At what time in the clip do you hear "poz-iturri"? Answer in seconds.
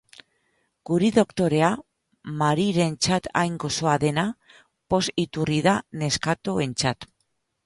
4.95-5.61